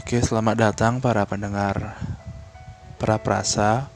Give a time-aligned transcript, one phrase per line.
[0.00, 1.76] Oke, selamat datang para pendengar
[2.96, 3.92] para prasa.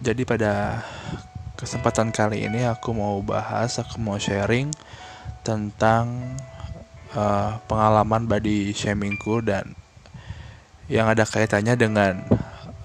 [0.00, 0.80] Jadi pada
[1.60, 4.72] kesempatan kali ini aku mau bahas, aku mau sharing
[5.44, 6.24] tentang
[7.12, 9.76] uh, pengalaman body shamingku dan
[10.88, 12.24] yang ada kaitannya dengan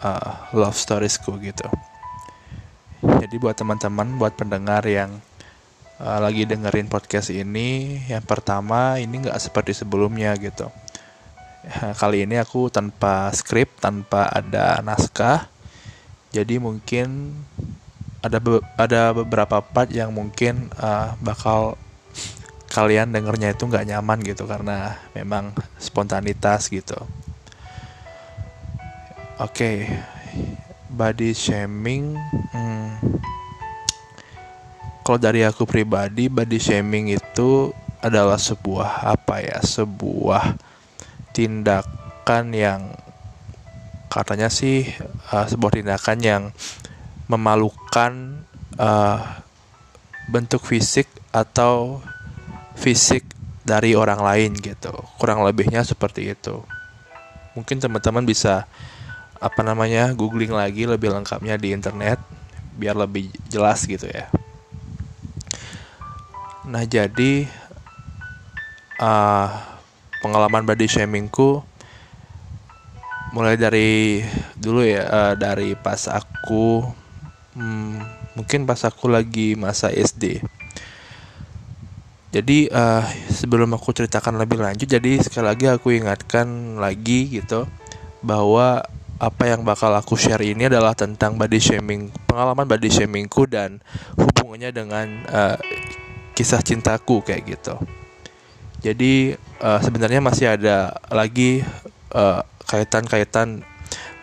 [0.03, 1.71] uh, love storiesku gitu.
[2.99, 5.23] Jadi buat teman-teman, buat pendengar yang
[6.03, 10.82] uh, lagi dengerin podcast ini, yang pertama ini nggak seperti sebelumnya gitu
[12.01, 15.47] kali ini aku tanpa skrip, tanpa ada naskah.
[16.33, 17.37] Jadi mungkin
[18.23, 21.75] ada be ada beberapa part yang mungkin uh, bakal
[22.73, 26.97] kalian dengernya itu nggak nyaman gitu karena memang spontanitas gitu.
[29.37, 29.77] Oke, okay.
[30.89, 32.17] body shaming.
[32.49, 32.97] Hmm,
[35.05, 37.69] kalau dari aku pribadi, body shaming itu
[38.01, 39.59] adalah sebuah apa ya?
[39.61, 40.72] Sebuah
[41.33, 42.81] tindakan yang
[44.13, 44.85] katanya sih
[45.33, 46.43] uh, sebuah tindakan yang
[47.25, 48.45] memalukan
[48.77, 49.41] uh,
[50.29, 51.99] bentuk fisik atau
[52.77, 53.25] fisik
[53.65, 54.93] dari orang lain gitu.
[55.17, 56.61] Kurang lebihnya seperti itu.
[57.57, 58.69] Mungkin teman-teman bisa
[59.43, 62.21] apa namanya googling lagi lebih lengkapnya di internet
[62.79, 64.29] biar lebih jelas gitu ya.
[66.63, 67.49] Nah jadi
[69.01, 69.72] uh,
[70.23, 71.59] pengalaman body shamingku
[73.35, 74.23] mulai dari
[74.55, 76.87] dulu ya uh, dari pas aku
[77.59, 77.93] hmm,
[78.39, 80.39] mungkin pas aku lagi masa SD
[82.31, 87.67] jadi uh, sebelum aku ceritakan lebih lanjut jadi sekali lagi aku ingatkan lagi gitu
[88.23, 88.85] bahwa
[89.21, 93.83] apa yang bakal aku share ini adalah tentang body shaming pengalaman body shamingku dan
[94.17, 95.57] hubungannya dengan uh,
[96.33, 97.77] kisah cintaku kayak gitu
[98.83, 101.63] jadi uh, sebenarnya masih ada lagi
[102.11, 103.63] uh, kaitan-kaitan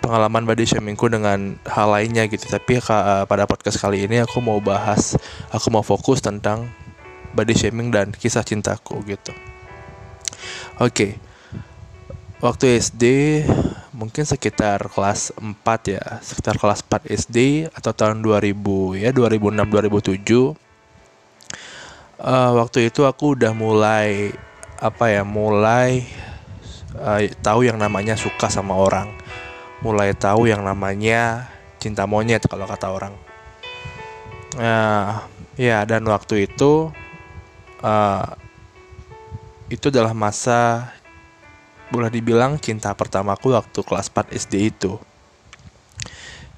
[0.05, 2.44] pengalaman body shamingku dengan hal lainnya gitu.
[2.44, 5.16] Tapi uh, pada podcast kali ini aku mau bahas,
[5.48, 6.69] aku mau fokus tentang
[7.32, 9.32] body shaming dan kisah cintaku gitu.
[10.77, 10.92] Oke.
[10.92, 11.12] Okay.
[12.41, 13.04] Waktu SD
[13.92, 20.56] mungkin sekitar kelas 4 ya, sekitar kelas 4 SD atau tahun 2000 ya, 2006 2007.
[22.21, 24.32] Uh, waktu itu aku udah mulai
[24.80, 26.08] apa ya mulai
[26.96, 29.12] uh, tahu yang namanya suka sama orang.
[29.84, 33.14] Mulai tahu yang namanya cinta monyet kalau kata orang.
[34.56, 35.28] Nah
[35.60, 36.88] ya dan waktu itu
[37.84, 38.24] uh,
[39.68, 40.91] itu adalah masa
[41.92, 44.97] boleh dibilang cinta pertamaku waktu kelas 4 SD itu.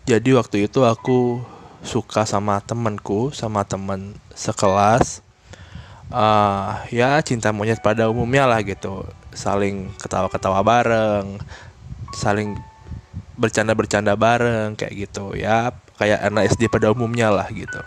[0.06, 1.42] Jadi waktu itu aku
[1.82, 5.22] suka sama temenku sama temen sekelas
[6.12, 9.02] uh, ya cinta monyet pada umumnya lah gitu.
[9.32, 11.40] Saling ketawa-ketawa bareng
[12.12, 12.54] saling
[13.40, 15.32] bercanda-bercanda bareng kayak gitu.
[15.34, 17.80] Ya kayak anak SD pada umumnya lah gitu.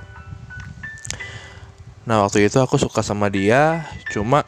[2.10, 4.46] Nah waktu itu aku suka sama dia cuma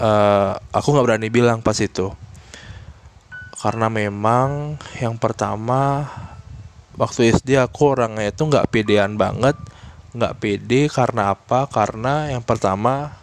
[0.00, 2.10] uh, aku nggak berani bilang pas itu.
[3.58, 6.08] Karena memang yang pertama
[6.98, 9.54] waktu SD aku orangnya itu nggak pedean banget
[10.14, 11.68] nggak pede karena apa?
[11.68, 13.18] Karena yang pertama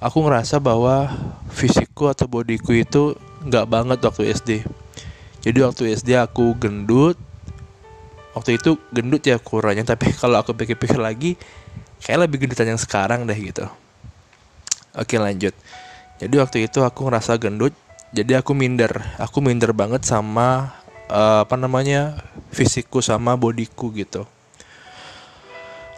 [0.00, 1.08] aku ngerasa bahwa
[1.52, 4.50] fisikku atau bodiku itu nggak banget waktu SD
[5.46, 7.14] jadi waktu SD aku gendut
[8.34, 11.38] waktu itu gendut ya kurangnya tapi kalau aku pikir-pikir lagi
[12.02, 13.62] kayak lebih gendutan yang sekarang deh gitu.
[14.98, 15.54] Oke lanjut.
[16.18, 17.70] Jadi waktu itu aku ngerasa gendut
[18.10, 18.90] jadi aku minder.
[19.22, 20.74] Aku minder banget sama
[21.14, 24.26] uh, apa namanya fisikku sama bodiku gitu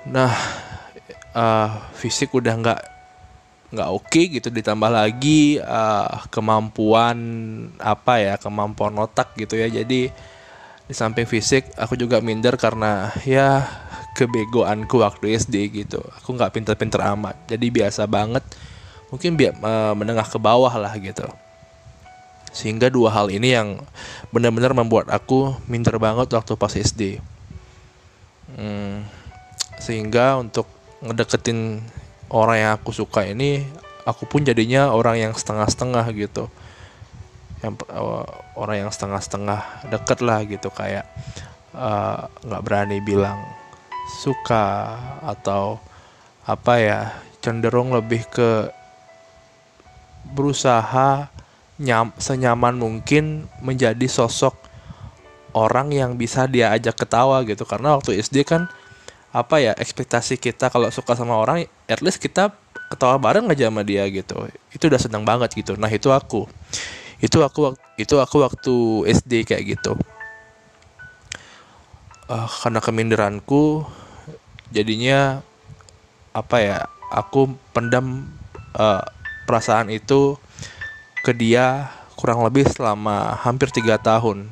[0.08, 0.32] nah
[1.36, 2.80] uh, fisik udah nggak
[3.68, 7.18] nggak oke okay gitu ditambah lagi uh, kemampuan
[7.76, 9.68] apa ya kemampuan otak gitu ya.
[9.68, 10.08] Jadi
[10.88, 13.68] di samping fisik aku juga minder karena ya
[14.16, 16.00] kebegoanku waktu SD gitu.
[16.22, 17.36] Aku nggak pinter-pinter amat.
[17.44, 18.42] Jadi biasa banget
[19.12, 21.28] mungkin biar uh, menengah ke bawah lah gitu.
[22.56, 23.84] Sehingga dua hal ini yang
[24.32, 27.20] benar-benar membuat aku minder banget waktu pas SD
[28.56, 29.17] hmm,
[29.78, 30.66] sehingga untuk
[31.02, 31.82] ngedeketin
[32.28, 33.64] orang yang aku suka ini
[34.08, 36.48] aku pun jadinya orang yang setengah-setengah gitu.
[37.60, 41.04] Yang uh, orang yang setengah-setengah deket lah gitu kayak
[41.74, 43.38] eh, nggak uh, berani bilang
[44.22, 45.82] suka atau
[46.48, 47.00] apa ya
[47.44, 48.72] cenderung lebih ke
[50.32, 51.28] berusaha
[51.78, 54.56] nyam, senyaman mungkin menjadi sosok
[55.54, 57.68] orang yang bisa dia ajak ketawa gitu.
[57.68, 58.70] Karena waktu SD kan
[59.38, 62.50] apa ya ekspektasi kita kalau suka sama orang at least kita
[62.90, 64.34] ketawa bareng aja sama dia gitu.
[64.74, 65.78] Itu udah senang banget gitu.
[65.78, 66.50] Nah itu aku.
[67.22, 68.74] Itu aku itu aku waktu
[69.14, 69.94] SD kayak gitu.
[72.28, 73.88] Uh, karena keminderanku
[74.68, 75.40] jadinya
[76.36, 78.28] apa ya aku pendam
[78.76, 79.00] uh,
[79.48, 80.36] perasaan itu
[81.24, 81.88] ke dia
[82.18, 84.50] kurang lebih selama hampir tiga tahun.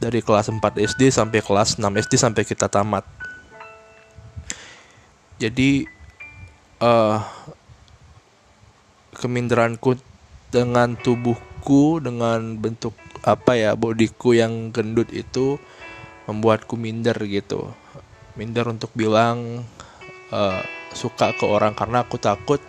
[0.00, 3.04] Dari kelas 4 SD sampai kelas 6 SD sampai kita tamat
[5.40, 5.88] jadi
[6.84, 7.24] uh,
[9.16, 9.96] keminderanku
[10.52, 12.92] dengan tubuhku dengan bentuk
[13.24, 15.56] apa ya bodiku yang gendut itu
[16.28, 17.72] membuatku minder gitu.
[18.36, 19.64] Minder untuk bilang
[20.28, 20.60] uh,
[20.92, 22.60] suka ke orang karena aku takut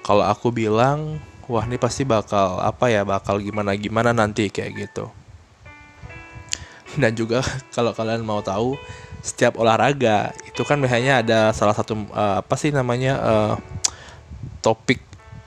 [0.00, 1.20] kalau aku bilang
[1.52, 5.12] wah ini pasti bakal apa ya bakal gimana gimana nanti kayak gitu.
[6.96, 7.44] Dan juga
[7.76, 8.72] kalau kalian mau tahu
[9.24, 13.54] setiap olahraga itu kan biasanya ada salah satu uh, apa sih namanya uh,
[14.60, 15.00] topik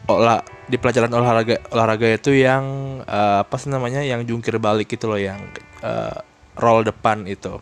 [0.09, 2.65] olah di pelajaran olahraga olahraga itu yang
[3.05, 5.37] uh, apa sih namanya yang jungkir balik itu loh yang
[5.85, 6.17] uh,
[6.57, 7.61] roll depan itu.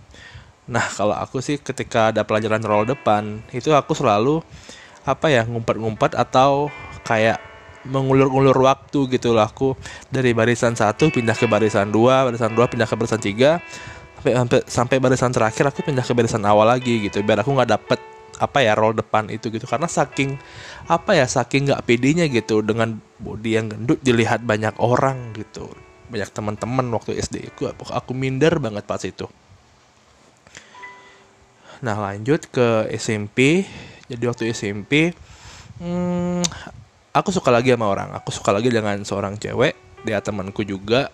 [0.71, 4.39] Nah kalau aku sih ketika ada pelajaran roll depan itu aku selalu
[5.03, 6.71] apa ya ngumpet-ngumpet atau
[7.03, 7.37] kayak
[7.85, 9.77] mengulur-ulur waktu gitu lah aku
[10.09, 13.61] dari barisan satu pindah ke barisan dua barisan dua pindah ke barisan tiga
[14.25, 17.69] sampai sampai sampai barisan terakhir aku pindah ke barisan awal lagi gitu biar aku nggak
[17.69, 17.99] dapet
[18.35, 19.63] apa ya roll depan itu gitu.
[19.69, 20.35] Karena saking
[20.89, 25.71] apa ya saking nggak pedenya gitu dengan body yang gendut dilihat banyak orang gitu
[26.05, 29.25] banyak teman-teman waktu SD aku aku minder banget pas itu.
[31.81, 33.65] Nah lanjut ke SMP
[34.05, 35.17] jadi waktu SMP
[35.81, 36.45] hmm,
[37.11, 38.13] aku suka lagi sama orang.
[38.21, 39.73] Aku suka lagi dengan seorang cewek
[40.05, 41.09] dia temanku juga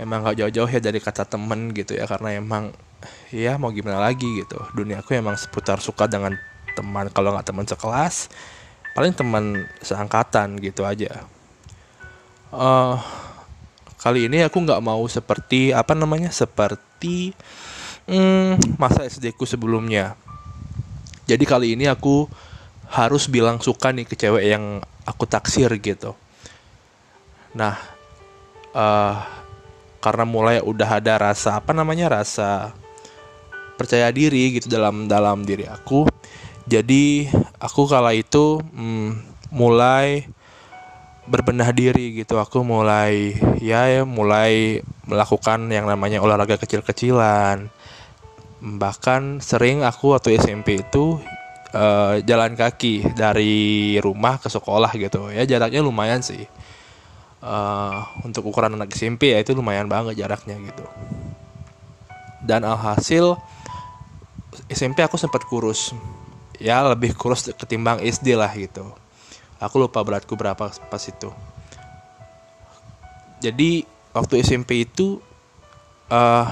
[0.00, 2.72] emang gak jauh-jauh ya dari kata temen gitu ya karena emang
[3.28, 4.56] ya mau gimana lagi gitu.
[4.72, 6.34] Dunia aku emang seputar suka dengan
[6.72, 8.30] teman kalau nggak teman sekelas
[8.96, 11.24] paling teman seangkatan gitu aja.
[12.50, 12.98] Uh,
[14.00, 17.36] kali ini aku nggak mau seperti apa namanya seperti
[18.10, 20.18] hmm, masa SD ku sebelumnya.
[21.30, 22.26] Jadi kali ini aku
[22.90, 26.18] harus bilang suka nih ke cewek yang aku taksir gitu.
[27.54, 27.78] Nah
[28.74, 29.22] uh,
[30.00, 32.72] karena mulai udah ada rasa apa namanya rasa
[33.76, 36.08] percaya diri gitu dalam dalam diri aku.
[36.68, 37.28] Jadi
[37.60, 39.08] aku kala itu hmm,
[39.52, 40.24] mulai
[41.28, 42.40] berbenah diri gitu.
[42.40, 47.68] Aku mulai ya, mulai melakukan yang namanya olahraga kecil-kecilan.
[48.60, 51.16] Bahkan sering aku waktu SMP itu
[51.72, 55.32] uh, jalan kaki dari rumah ke sekolah gitu.
[55.32, 56.44] Ya jaraknya lumayan sih
[57.44, 60.84] uh, untuk ukuran anak SMP ya itu lumayan banget jaraknya gitu.
[62.40, 63.36] Dan alhasil
[64.70, 65.92] SMP aku sempat kurus.
[66.60, 68.84] Ya lebih kurus ketimbang SD lah gitu.
[69.60, 71.28] Aku lupa beratku berapa pas itu.
[73.40, 75.20] Jadi waktu SMP itu
[76.12, 76.48] uh,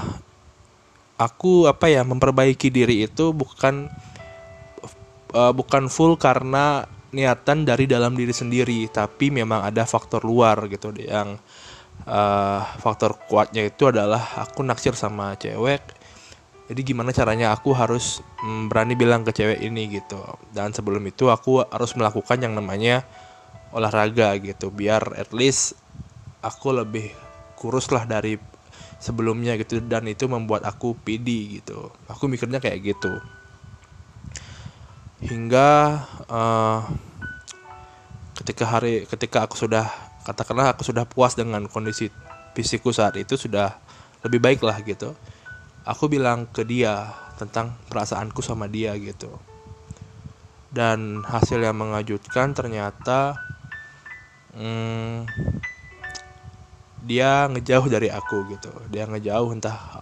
[1.19, 3.91] aku apa ya memperbaiki diri itu bukan
[5.35, 10.93] uh, bukan full karena niatan dari dalam diri sendiri tapi memang ada faktor luar gitu
[10.97, 11.37] yang
[12.05, 15.99] uh, faktor kuatnya itu adalah aku naksir sama cewek
[16.69, 20.21] jadi gimana caranya aku harus mm, berani bilang ke cewek ini gitu.
[20.53, 23.01] Dan sebelum itu aku harus melakukan yang namanya
[23.73, 25.73] olahraga gitu biar at least
[26.45, 27.09] aku lebih
[27.57, 28.37] kurus lah dari
[29.01, 31.89] sebelumnya gitu dan itu membuat aku pidi gitu.
[32.05, 33.17] Aku mikirnya kayak gitu.
[35.25, 35.69] Hingga
[36.29, 36.85] uh,
[38.49, 39.85] ketika hari ketika aku sudah
[40.25, 42.09] katakanlah aku sudah puas dengan kondisi
[42.57, 43.77] fisikku saat itu sudah
[44.25, 45.13] lebih baik lah gitu.
[45.85, 49.37] Aku bilang ke dia tentang perasaanku sama dia gitu.
[50.73, 53.37] Dan hasil yang mengejutkan ternyata
[54.57, 55.29] hmm,
[57.05, 58.73] dia ngejauh dari aku gitu.
[58.89, 60.01] Dia ngejauh entah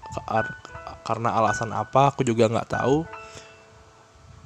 [1.04, 3.04] karena alasan apa aku juga nggak tahu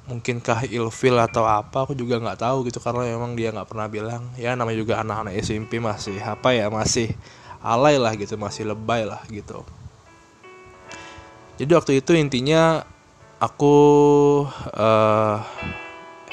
[0.02, 4.22] mungkinkah ilfil atau apa aku juga nggak tahu gitu karena memang dia nggak pernah bilang.
[4.34, 7.14] Ya namanya juga anak-anak SMP masih apa ya masih
[7.62, 9.62] alay lah gitu masih lebay lah gitu.
[11.60, 12.82] Jadi waktu itu intinya
[13.38, 13.76] aku
[14.74, 15.38] uh,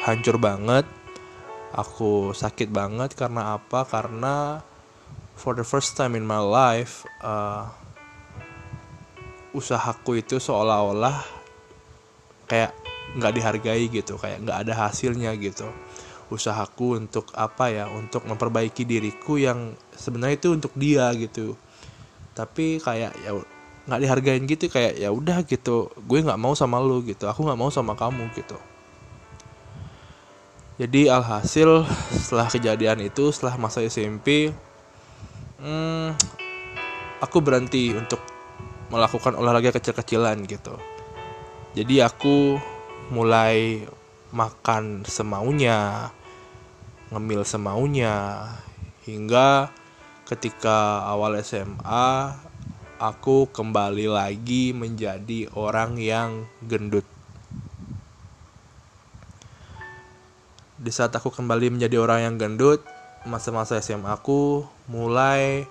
[0.01, 0.85] hancur banget
[1.69, 3.85] aku sakit banget karena apa?
[3.85, 4.65] Karena
[5.37, 7.69] for the first time in my life uh,
[9.53, 11.25] usahaku itu seolah-olah
[12.49, 12.73] kayak
[13.17, 15.69] nggak dihargai gitu kayak nggak ada hasilnya gitu.
[16.29, 21.57] Usahaku untuk apa ya untuk memperbaiki diriku yang sebenarnya itu untuk dia gitu.
[22.37, 23.33] Tapi kayak ya
[23.89, 27.57] nggak dihargain gitu kayak ya udah gitu gue nggak mau sama lu gitu aku nggak
[27.57, 28.57] mau sama kamu gitu.
[30.79, 34.53] Jadi alhasil setelah kejadian itu setelah masa SMP
[35.59, 36.15] hmm,
[37.19, 38.21] aku berhenti untuk
[38.93, 40.77] melakukan olahraga kecil-kecilan gitu.
[41.77, 42.57] Jadi aku
[43.09, 43.89] mulai
[44.29, 46.13] makan semaunya
[47.09, 48.45] ngemil semaunya
[49.09, 49.73] hingga
[50.29, 52.37] ketika awal SMA
[53.01, 57.07] aku kembali lagi menjadi orang yang gendut.
[60.77, 62.85] Di saat aku kembali menjadi orang yang gendut,
[63.25, 65.65] masa-masa SMA aku mulai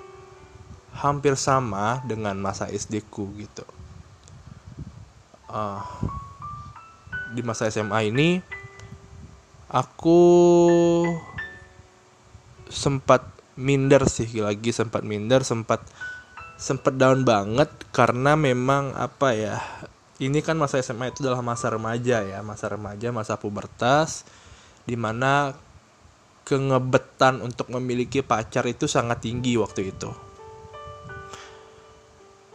[0.98, 3.62] hampir sama dengan masa SD ku gitu.
[5.48, 5.80] Uh,
[7.34, 8.40] di masa SMA ini
[9.68, 10.20] aku
[12.68, 13.24] sempat
[13.58, 15.84] minder sih lagi sempat minder sempat
[16.58, 19.56] sempet down banget karena memang apa ya
[20.18, 24.26] ini kan masa SMA itu adalah masa remaja ya masa remaja masa pubertas
[24.88, 25.54] di mana
[26.48, 30.08] kengebetan untuk memiliki pacar itu sangat tinggi waktu itu.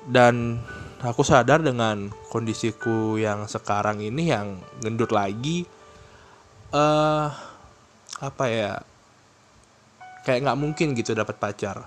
[0.10, 0.58] Dan
[1.03, 5.67] aku sadar dengan kondisiku yang sekarang ini yang gendut lagi
[6.74, 7.27] eh uh,
[8.24, 8.79] apa ya
[10.24, 11.83] kayak nggak mungkin gitu dapat pacar.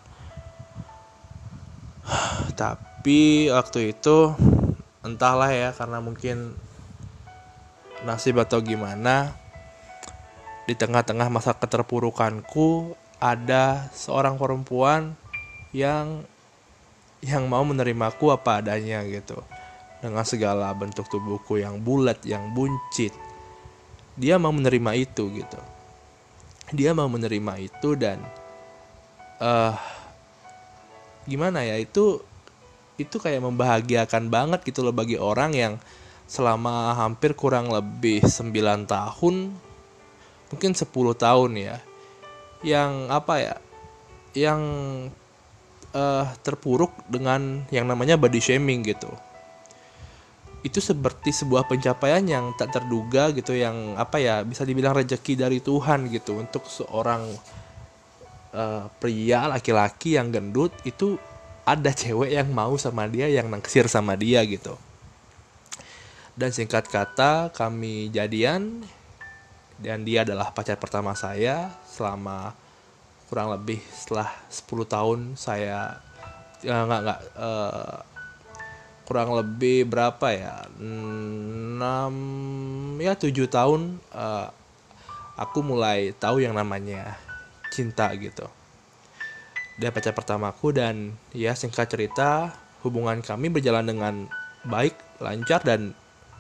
[2.61, 4.37] Tapi waktu itu
[5.01, 6.53] entahlah ya karena mungkin
[8.05, 9.33] nasib atau gimana
[10.69, 15.17] di tengah-tengah masa keterpurukanku ada seorang perempuan
[15.73, 16.27] yang
[17.27, 19.43] yang mau menerimaku apa adanya gitu.
[19.99, 23.11] Dengan segala bentuk tubuhku yang bulat yang buncit.
[24.15, 25.61] Dia mau menerima itu gitu.
[26.71, 28.23] Dia mau menerima itu dan
[29.43, 29.75] uh,
[31.27, 32.23] gimana ya itu
[32.97, 35.75] itu kayak membahagiakan banget gitu loh bagi orang yang
[36.27, 38.51] selama hampir kurang lebih 9
[38.89, 39.35] tahun
[40.51, 41.77] mungkin 10 tahun ya
[42.65, 43.55] yang apa ya
[44.35, 44.63] yang
[45.97, 49.09] uh, terpuruk dengan yang namanya body shaming gitu.
[50.61, 55.59] Itu seperti sebuah pencapaian yang tak terduga gitu yang apa ya bisa dibilang rezeki dari
[55.65, 56.37] Tuhan gitu.
[56.37, 57.25] Untuk seorang
[58.53, 61.17] uh, pria laki-laki yang gendut itu
[61.67, 64.77] ada cewek yang mau sama dia yang naksir sama dia gitu.
[66.37, 68.85] Dan singkat kata kami jadian
[69.81, 72.53] dan dia adalah pacar pertama saya selama
[73.27, 75.99] kurang lebih setelah 10 tahun saya
[76.63, 77.99] ya, nggak nggak uh,
[79.07, 80.67] kurang lebih berapa ya?
[80.79, 84.51] 6 ya 7 tahun uh,
[85.39, 87.15] aku mulai tahu yang namanya
[87.71, 88.49] cinta gitu.
[89.77, 94.15] Dia pacar pertamaku dan ya singkat cerita hubungan kami berjalan dengan
[94.65, 95.93] baik lancar dan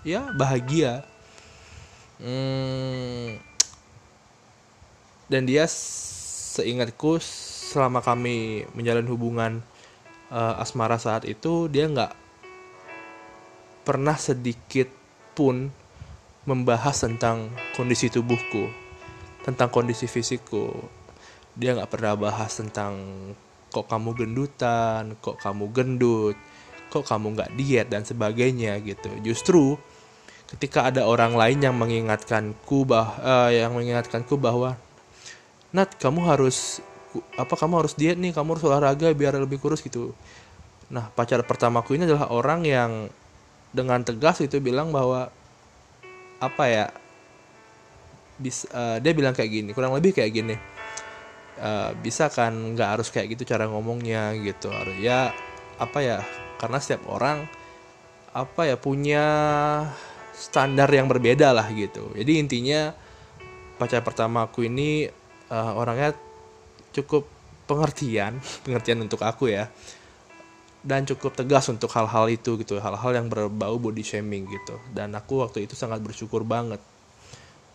[0.02, 1.04] ya bahagia.
[2.16, 3.36] Hmm,
[5.28, 5.68] dan dia
[6.56, 9.52] seingatku selama kami menjalin hubungan
[10.32, 12.12] uh, asmara saat itu dia nggak
[13.84, 14.88] pernah sedikit
[15.36, 15.68] pun
[16.48, 18.86] membahas tentang kondisi tubuhku
[19.46, 20.74] tentang kondisi fisikku.
[21.54, 22.98] Dia nggak pernah bahas tentang
[23.70, 26.36] kok kamu gendutan kok kamu gendut
[26.88, 29.10] kok kamu nggak diet dan sebagainya gitu.
[29.22, 29.78] Justru
[30.50, 34.74] ketika ada orang lain yang mengingatkanku bah uh, yang mengingatkanku bahwa
[35.76, 36.80] Nat kamu harus
[37.36, 40.16] apa kamu harus diet nih kamu harus olahraga biar lebih kurus gitu.
[40.88, 43.12] Nah pacar pertamaku ini adalah orang yang
[43.76, 45.28] dengan tegas itu bilang bahwa
[46.40, 46.86] apa ya
[48.40, 50.56] bis, uh, dia bilang kayak gini kurang lebih kayak gini.
[51.56, 54.72] Uh, bisa kan nggak harus kayak gitu cara ngomongnya gitu.
[54.72, 55.32] Harus ya
[55.76, 56.18] apa ya
[56.56, 57.44] karena setiap orang
[58.32, 59.24] apa ya punya
[60.36, 62.12] standar yang berbeda lah gitu.
[62.12, 62.92] Jadi intinya
[63.80, 65.08] pacar pertama aku ini
[65.50, 66.14] uh, orangnya
[66.94, 67.28] cukup
[67.66, 69.68] pengertian pengertian untuk aku ya
[70.86, 74.78] dan cukup tegas untuk hal-hal itu gitu hal-hal yang berbau body shaming gitu.
[74.94, 76.78] Dan aku waktu itu sangat bersyukur banget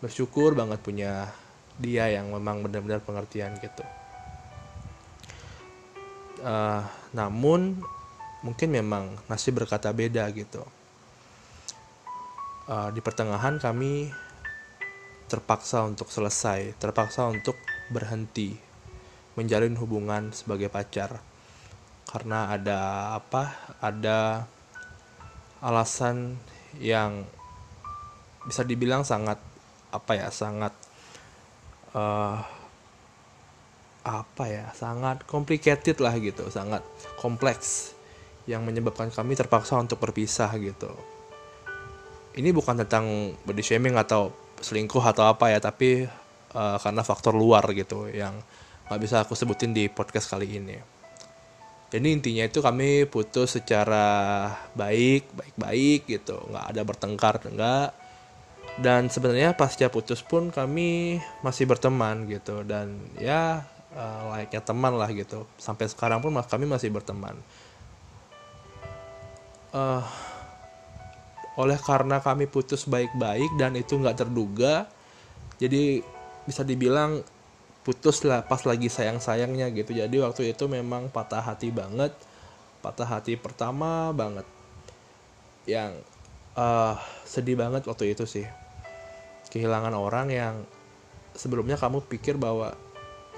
[0.02, 1.30] bersyukur banget punya
[1.78, 3.86] dia yang memang benar-benar pengertian gitu.
[6.42, 6.82] Uh,
[7.14, 7.78] namun
[8.42, 10.66] mungkin memang masih berkata beda gitu.
[12.66, 14.10] Uh, di pertengahan kami
[15.32, 17.56] terpaksa untuk selesai terpaksa untuk
[17.88, 18.52] berhenti
[19.32, 21.24] menjalin hubungan sebagai pacar.
[22.04, 23.56] Karena ada apa?
[23.80, 24.44] Ada
[25.64, 26.36] alasan
[26.76, 27.24] yang
[28.44, 29.40] bisa dibilang sangat
[29.94, 30.74] apa ya sangat
[31.94, 32.42] uh,
[34.02, 36.82] apa ya sangat complicated lah gitu sangat
[37.22, 37.94] kompleks
[38.50, 40.90] yang menyebabkan kami terpaksa untuk berpisah gitu.
[42.34, 46.06] Ini bukan tentang body shaming atau selingkuh atau apa ya tapi
[46.54, 48.38] uh, karena faktor luar gitu yang
[48.88, 50.76] nggak bisa aku sebutin di podcast kali ini.
[51.92, 57.92] Jadi intinya itu kami putus secara baik baik-baik gitu nggak ada bertengkar enggak.
[58.80, 65.12] Dan sebenarnya pasca putus pun kami masih berteman gitu dan ya uh, layaknya teman lah
[65.12, 65.44] gitu.
[65.60, 67.36] Sampai sekarang pun kami masih berteman.
[69.72, 70.04] Uh,
[71.60, 74.88] oleh karena kami putus baik-baik dan itu nggak terduga
[75.62, 76.02] jadi
[76.42, 77.22] bisa dibilang
[77.82, 79.94] putus lah pas lagi sayang-sayangnya gitu.
[79.94, 82.14] Jadi waktu itu memang patah hati banget
[82.82, 84.46] patah hati pertama banget.
[85.70, 86.02] Yang
[86.58, 88.46] uh, sedih banget waktu itu sih.
[89.54, 90.54] Kehilangan orang yang
[91.38, 92.74] sebelumnya kamu pikir bahwa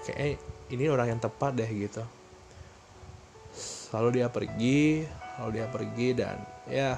[0.08, 0.40] kayak
[0.72, 2.00] ini orang yang tepat deh gitu.
[3.92, 5.04] Lalu dia pergi
[5.34, 6.36] lalu dia pergi dan
[6.70, 6.94] ya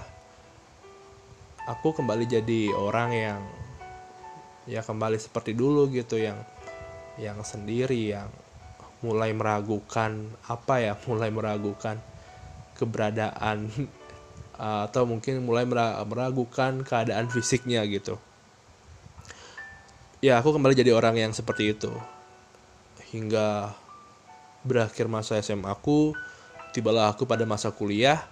[1.66, 3.42] aku kembali jadi orang yang
[4.70, 6.38] ya kembali seperti dulu gitu yang
[7.18, 8.30] yang sendiri yang
[9.02, 11.98] mulai meragukan apa ya mulai meragukan
[12.78, 13.66] keberadaan
[14.56, 15.68] atau mungkin mulai
[16.08, 18.16] meragukan keadaan fisiknya gitu.
[20.24, 21.92] Ya aku kembali jadi orang yang seperti itu.
[23.12, 23.76] Hingga
[24.64, 26.16] berakhir masa SMA aku
[26.72, 28.24] tibalah aku pada masa kuliah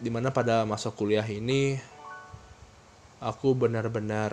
[0.00, 1.78] di mana pada masa kuliah ini
[3.20, 4.32] aku benar-benar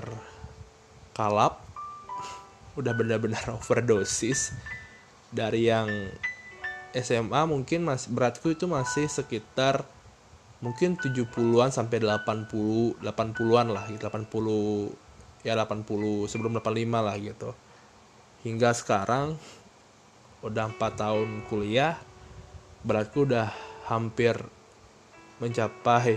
[1.12, 1.60] kalap
[2.80, 4.56] udah benar-benar overdosis.
[5.28, 5.92] Dari yang
[6.96, 9.84] SMA mungkin masih beratku itu masih sekitar
[10.64, 17.52] mungkin 70-an sampai 80 80-an lah 80 ya 80 sebelum 85 lah gitu.
[18.48, 19.36] Hingga sekarang
[20.40, 22.00] udah 4 tahun kuliah
[22.88, 23.52] beratku udah
[23.92, 24.40] hampir
[25.44, 26.16] mencapai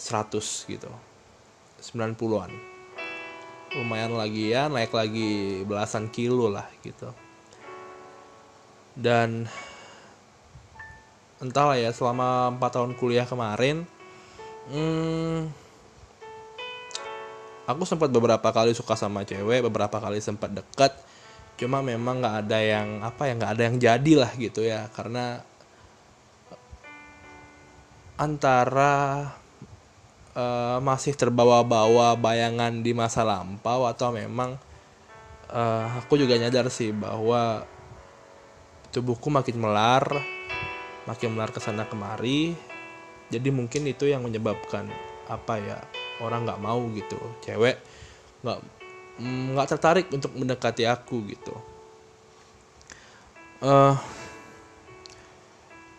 [0.00, 1.09] 100 gitu
[1.80, 2.52] 90-an
[3.70, 7.14] lumayan lagi ya naik lagi belasan kilo lah gitu.
[8.98, 9.46] Dan
[11.40, 13.88] entahlah ya selama 4 tahun kuliah kemarin
[14.68, 15.48] hmm,
[17.64, 20.92] aku sempat beberapa kali suka sama cewek beberapa kali sempat dekat
[21.56, 24.88] cuma memang nggak ada yang apa ya nggak ada yang jadi lah gitu ya.
[24.92, 25.40] Karena
[28.20, 29.24] antara
[30.34, 34.58] uh, masih terbawa-bawa bayangan di masa lampau atau memang
[35.50, 37.66] uh, aku juga nyadar sih bahwa
[38.90, 40.04] tubuhku makin melar,
[41.06, 42.54] makin melar ke sana kemari.
[43.30, 44.90] Jadi mungkin itu yang menyebabkan
[45.30, 45.78] apa ya
[46.18, 47.78] orang nggak mau gitu, cewek
[48.42, 48.58] nggak
[49.22, 51.54] mm, nggak tertarik untuk mendekati aku gitu.
[53.60, 53.94] Uh,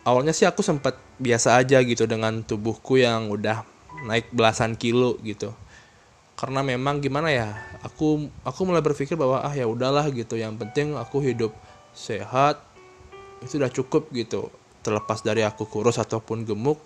[0.04, 3.64] awalnya sih aku sempat biasa aja gitu dengan tubuhku yang udah
[4.04, 5.52] naik belasan kilo gitu.
[6.34, 7.54] Karena memang gimana ya
[7.86, 10.34] aku aku mulai berpikir bahwa ah ya udahlah gitu.
[10.34, 11.52] Yang penting aku hidup
[11.92, 12.58] sehat
[13.44, 14.48] itu udah cukup gitu.
[14.82, 16.80] Terlepas dari aku kurus ataupun gemuk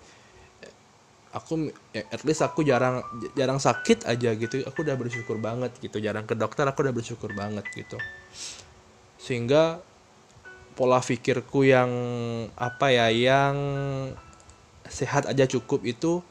[1.37, 3.03] aku ya, at least aku jarang
[3.37, 4.63] jarang sakit aja gitu.
[4.65, 6.01] Aku udah bersyukur banget gitu.
[6.01, 7.97] Jarang ke dokter aku udah bersyukur banget gitu.
[9.21, 9.81] Sehingga
[10.77, 11.89] pola pikirku yang
[12.53, 13.57] apa ya yang
[14.87, 16.21] sehat aja cukup itu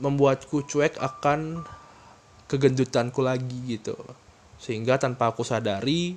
[0.00, 1.62] membuatku cuek akan
[2.48, 3.94] kegendutanku lagi gitu.
[4.56, 6.16] Sehingga tanpa aku sadari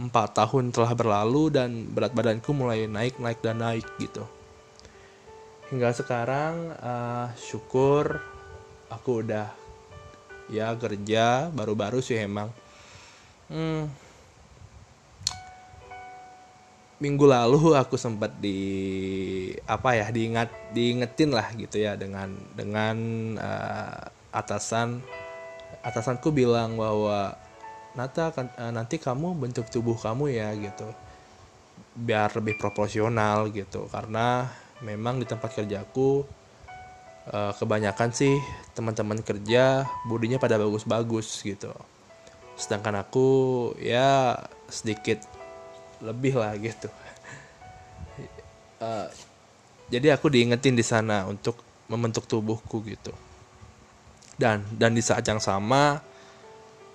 [0.00, 4.26] empat tahun telah berlalu dan berat badanku mulai naik naik dan naik gitu.
[5.70, 8.18] Hingga sekarang uh, syukur
[8.90, 9.48] aku udah
[10.50, 12.50] ya kerja baru-baru sih emang.
[13.46, 13.86] Hmm,
[17.00, 18.60] minggu lalu aku sempat di
[19.64, 22.96] apa ya diingat diingetin lah gitu ya dengan dengan
[23.40, 24.04] uh,
[24.36, 25.00] atasan.
[25.80, 27.34] Atasanku bilang bahwa
[27.96, 30.92] Nata uh, nanti kamu bentuk tubuh kamu ya gitu.
[31.96, 33.88] Biar lebih proporsional gitu.
[33.88, 34.44] Karena
[34.84, 36.28] memang di tempat kerjaku
[37.32, 38.36] uh, kebanyakan sih
[38.76, 41.72] teman-teman kerja bodinya pada bagus-bagus gitu.
[42.60, 43.28] Sedangkan aku
[43.80, 44.36] ya
[44.68, 45.39] sedikit
[46.00, 46.88] lebih lah gitu
[48.80, 49.08] uh,
[49.90, 51.60] jadi aku diingetin di sana untuk
[51.90, 53.12] membentuk tubuhku gitu
[54.40, 56.00] dan dan di saat yang sama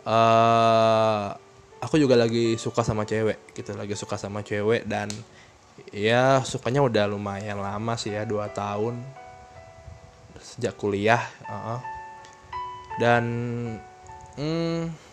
[0.07, 1.27] uh,
[1.83, 5.11] aku juga lagi suka sama cewek gitu lagi suka sama cewek dan
[5.93, 8.97] ya sukanya udah lumayan lama sih ya dua tahun
[10.39, 11.79] sejak kuliah uh -uh.
[12.97, 13.23] dan
[14.39, 15.04] hmm,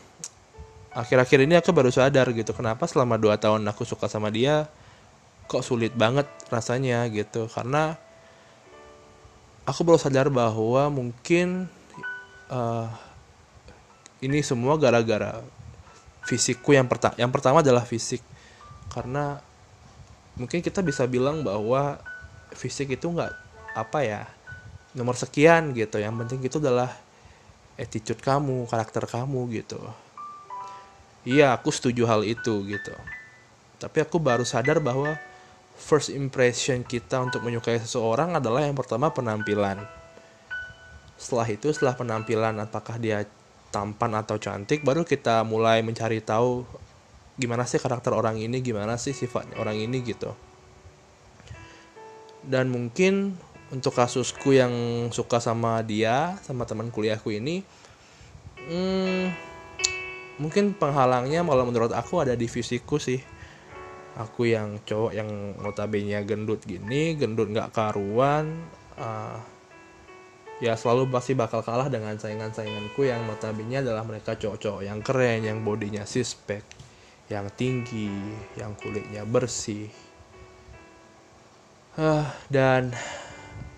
[0.93, 4.69] akhir-akhir ini aku baru sadar gitu kenapa selama 2 tahun aku suka sama dia
[5.53, 7.45] kok sulit banget rasanya gitu.
[7.53, 7.97] Karena
[9.69, 11.69] aku baru sadar bahwa mungkin
[12.49, 12.89] uh,
[14.25, 15.43] ini semua gara-gara
[16.25, 18.25] fisikku yang pertama yang pertama adalah fisik.
[18.89, 19.41] Karena
[20.41, 22.01] mungkin kita bisa bilang bahwa
[22.57, 23.33] fisik itu nggak
[23.77, 24.23] apa ya
[24.97, 26.01] nomor sekian gitu.
[26.01, 26.93] Yang penting itu adalah
[27.77, 29.81] attitude kamu karakter kamu gitu
[31.23, 32.95] iya aku setuju hal itu gitu.
[33.79, 35.19] Tapi aku baru sadar bahwa
[35.75, 39.83] first impression kita untuk menyukai seseorang adalah yang pertama penampilan.
[41.19, 43.27] Setelah itu setelah penampilan apakah dia
[43.73, 46.63] tampan atau cantik baru kita mulai mencari tahu
[47.41, 50.31] gimana sih karakter orang ini gimana sih sifat orang ini gitu.
[52.43, 53.39] Dan mungkin
[53.73, 54.75] untuk kasusku yang
[55.11, 57.65] suka sama dia sama teman kuliahku ini
[58.69, 59.52] hmm,
[60.43, 63.23] mungkin penghalangnya kalau menurut aku ada di fisikku sih.
[64.13, 68.61] Aku yang cowok yang notabene gendut gini gendut nggak karuan
[69.01, 69.41] uh,
[70.61, 75.65] ya selalu pasti bakal kalah dengan saingan-sainganku yang notabene adalah mereka cowok-cowok yang keren yang
[75.65, 76.61] bodinya sispek
[77.33, 78.13] yang tinggi
[78.61, 79.89] yang kulitnya bersih.
[81.97, 82.93] Uh, dan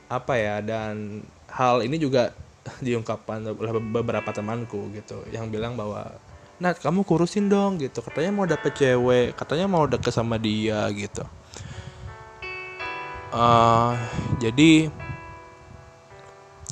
[0.07, 2.35] apa ya dan hal ini juga
[2.87, 6.11] diungkapkan oleh beberapa temanku gitu yang bilang bahwa
[6.65, 8.01] Nat kamu kurusin dong gitu.
[8.01, 11.21] Katanya mau dapet cewek katanya mau deket sama dia gitu.
[13.37, 13.93] Uh,
[14.41, 14.89] jadi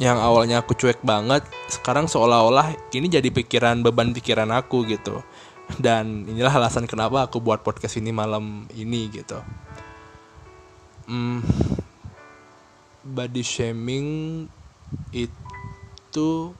[0.00, 5.20] yang awalnya aku cuek banget sekarang seolah-olah ini jadi pikiran beban pikiran aku gitu.
[5.76, 9.44] Dan inilah alasan kenapa aku buat podcast ini malam ini gitu.
[11.04, 11.44] Hmm,
[13.04, 14.08] body shaming
[15.12, 16.56] itu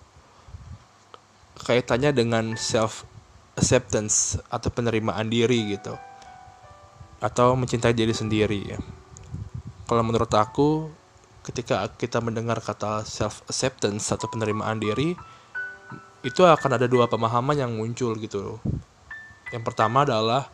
[1.65, 3.09] kaitannya dengan self
[3.63, 5.95] acceptance atau penerimaan diri gitu
[7.23, 8.79] atau mencintai diri sendiri ya.
[9.87, 10.91] Kalau menurut aku
[11.47, 15.15] ketika kita mendengar kata self acceptance atau penerimaan diri
[16.27, 18.59] itu akan ada dua pemahaman yang muncul gitu.
[19.55, 20.51] Yang pertama adalah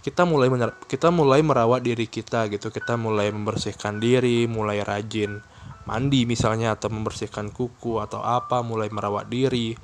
[0.00, 0.48] kita mulai
[0.88, 5.44] kita mulai merawat diri kita gitu kita mulai membersihkan diri mulai rajin
[5.84, 9.76] mandi misalnya atau membersihkan kuku atau apa mulai merawat diri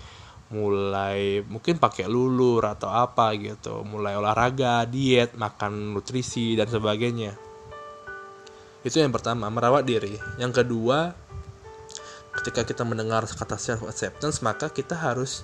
[0.47, 3.83] mulai mungkin pakai lulur atau apa gitu.
[3.83, 7.35] Mulai olahraga diet makan nutrisi dan sebagainya.
[8.87, 10.15] Itu yang pertama merawat diri.
[10.39, 11.11] Yang kedua
[12.37, 15.43] ketika kita mendengar kata self acceptance maka kita harus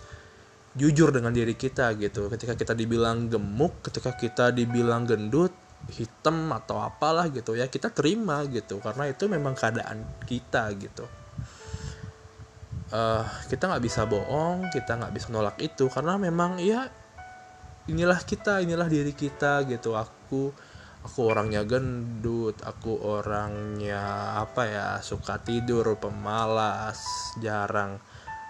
[0.79, 2.31] jujur dengan diri kita gitu.
[2.31, 5.51] Ketika kita dibilang gemuk ketika kita dibilang gendut
[5.91, 8.79] hitam atau apalah gitu ya kita terima gitu.
[8.79, 11.22] Karena itu memang keadaan kita gitu
[12.93, 16.87] uh, kita nggak bisa bohong kita nggak bisa nolak itu karena memang ya
[17.91, 19.99] inilah kita inilah diri kita gitu.
[19.99, 20.55] Aku
[21.03, 27.03] aku orangnya gendut aku orangnya apa ya suka tidur pemalas
[27.43, 27.99] jarang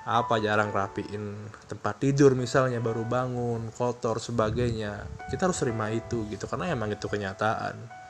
[0.05, 5.07] apa jarang rapiin tempat tidur misalnya baru bangun kotor sebagainya.
[5.33, 8.03] Kita harus terima itu gitu karena emang itu kenyataan.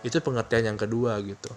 [0.00, 1.52] Itu pengertian yang kedua gitu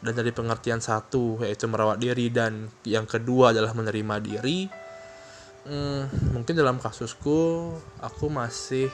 [0.00, 4.68] dan dari pengertian satu yaitu merawat diri dan yang kedua adalah menerima diri.
[5.66, 8.86] Hmm, mungkin dalam kasusku aku masih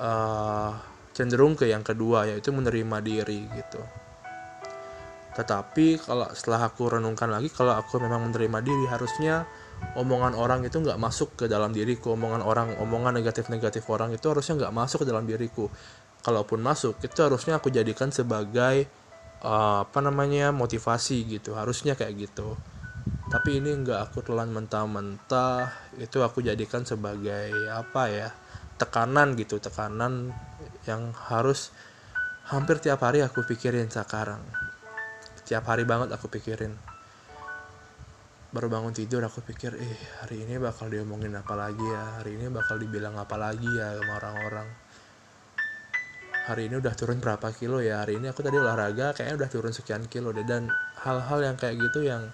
[0.00, 0.72] uh,
[1.12, 3.82] cenderung ke yang kedua yaitu menerima diri gitu.
[5.34, 9.44] Tetapi kalau setelah aku renungkan lagi kalau aku memang menerima diri harusnya
[9.98, 12.14] omongan orang itu nggak masuk ke dalam diriku.
[12.14, 15.66] Omongan orang omongan negatif-negatif orang itu harusnya nggak masuk ke dalam diriku.
[16.24, 18.88] Kalaupun masuk itu harusnya aku jadikan sebagai
[19.44, 21.54] uh, apa namanya motivasi gitu.
[21.54, 22.56] Harusnya kayak gitu.
[23.28, 25.92] Tapi ini nggak aku telan mentah-mentah.
[26.00, 28.28] Itu aku jadikan sebagai apa ya
[28.80, 29.60] tekanan gitu.
[29.60, 30.32] Tekanan
[30.88, 31.70] yang harus
[32.48, 34.40] hampir tiap hari aku pikirin sekarang.
[35.44, 36.72] Setiap hari banget aku pikirin.
[38.54, 42.22] Baru bangun tidur aku pikir eh hari ini bakal diomongin apa lagi ya?
[42.22, 44.83] Hari ini bakal dibilang apa lagi ya sama orang-orang
[46.44, 48.04] hari ini udah turun berapa kilo ya?
[48.04, 50.44] Hari ini aku tadi olahraga kayaknya udah turun sekian kilo deh.
[50.44, 50.68] Dan
[51.00, 52.28] hal-hal yang kayak gitu yang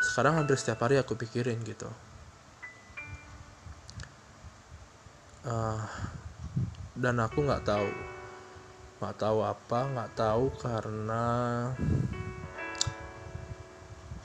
[0.00, 1.88] sekarang hampir setiap hari aku pikirin gitu.
[5.46, 5.78] Uh,
[6.96, 7.86] dan aku nggak tahu
[8.96, 11.24] nggak tahu apa nggak tahu karena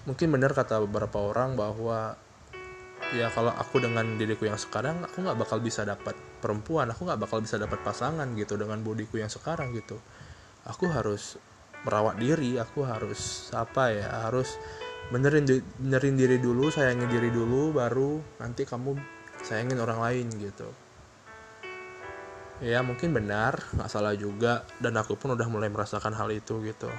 [0.07, 2.15] mungkin benar kata beberapa orang bahwa
[3.13, 7.21] ya kalau aku dengan diriku yang sekarang aku nggak bakal bisa dapat perempuan aku nggak
[7.21, 10.01] bakal bisa dapat pasangan gitu dengan bodiku yang sekarang gitu.
[10.65, 11.37] Aku harus
[11.81, 14.57] merawat diri aku harus apa ya harus
[15.09, 15.45] benerin
[15.81, 18.97] benerin diri dulu sayangin diri dulu baru nanti kamu
[19.41, 20.69] sayangin orang lain gitu.
[22.61, 26.89] Ya mungkin benar nggak salah juga dan aku pun udah mulai merasakan hal itu gitu.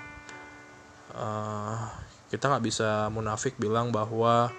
[1.15, 1.79] Uh,
[2.33, 4.51] kita nggak bisa munafik bilang bahwa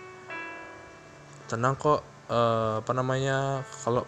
[1.52, 2.00] tenang kok
[2.32, 4.08] uh, apa namanya kalau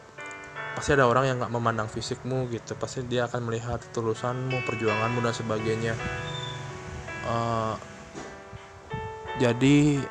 [0.76, 2.76] pasti ada orang yang nggak memandang fisikmu gitu.
[2.76, 5.94] Pasti dia akan melihat tulusanmu perjuanganmu dan sebagainya.
[7.26, 7.74] Uh,
[9.40, 10.04] jadi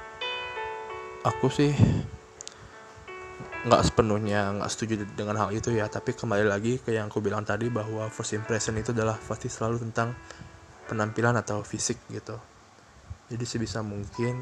[1.22, 1.70] aku sih
[3.64, 5.84] nggak sepenuhnya nggak setuju dengan hal itu ya.
[5.92, 9.84] Tapi kembali lagi ke yang aku bilang tadi bahwa first impression itu adalah pasti selalu
[9.84, 10.16] tentang
[10.88, 12.40] penampilan atau fisik gitu.
[13.28, 14.36] Jadi sebisa mungkin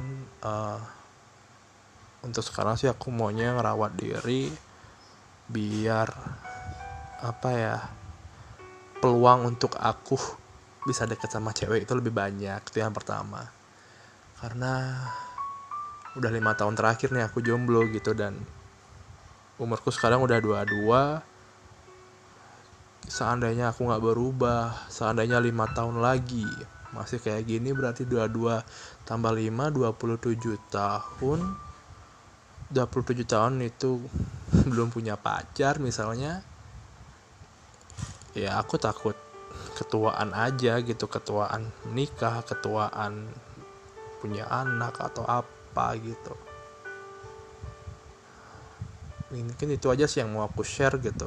[0.47, 0.79] uh,
[2.23, 4.72] untuk sekarang sih aku maunya ngerawat diri
[5.51, 6.09] biar
[7.23, 7.77] apa ya
[9.03, 10.19] peluang untuk aku
[10.87, 13.47] bisa deket sama cewek itu lebih banyak itu yang pertama.
[14.39, 14.99] Karena
[16.19, 18.37] udah lima tahun terakhir nih aku jomblo gitu dan
[19.57, 21.23] umurku sekarang udah dua-dua
[23.07, 26.45] seandainya aku nggak berubah seandainya lima tahun lagi
[26.93, 28.61] masih kayak gini berarti dua-dua
[29.09, 31.41] tambah lima dua puluh tujuh tahun.
[32.73, 34.01] Dua puluh tujuh tahun itu
[34.71, 36.45] belum punya pacar misalnya
[38.33, 39.17] ya aku takut
[39.77, 43.33] ketuaan aja gitu ketuaan nikah ketuaan
[44.23, 46.35] punya anak atau apa gitu.
[49.35, 51.27] Mungkin itu aja sih yang mau aku share gitu.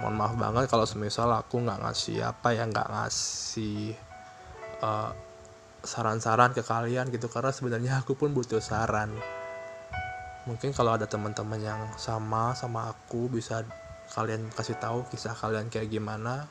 [0.00, 3.92] Mohon maaf banget kalau semisal aku nggak ngasih apa ya nggak ngasih
[4.80, 5.12] saran eh,
[5.84, 7.28] saran-saran ke kalian gitu.
[7.28, 9.12] Karena sebenarnya aku pun butuh saran
[10.46, 13.66] mungkin kalau ada teman-teman yang sama sama aku bisa
[14.14, 16.46] kalian kasih tahu kisah kalian kayak gimana.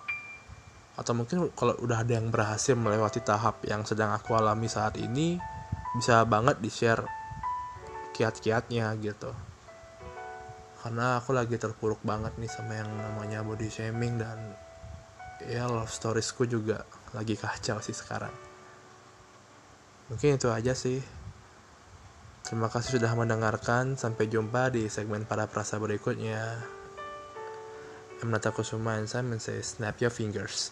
[0.96, 5.40] Atau mungkin kalau udah ada yang berhasil melewati tahap yang sedang aku alami saat ini
[5.96, 7.04] bisa banget di share
[8.16, 9.32] kiat-kiatnya gitu.
[10.80, 14.56] Karena aku lagi terpuruk banget nih sama yang namanya body shaming dan
[15.44, 18.32] ya love storiesku juga lagi kacau sih sekarang.
[20.12, 21.02] Mungkin itu aja sih
[22.46, 23.98] terima kasih sudah mendengarkan.
[23.98, 26.62] Sampai jumpa di segmen pada perasa berikutnya.
[28.24, 30.72] I'm Nata Kusuma and Simon says snap your fingers